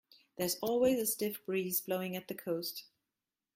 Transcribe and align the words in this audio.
There's 0.35 0.57
always 0.63 0.97
a 0.99 1.05
stiff 1.05 1.45
breeze 1.45 1.79
blowing 1.79 2.15
at 2.15 2.27
the 2.27 2.33
coast. 2.33 2.85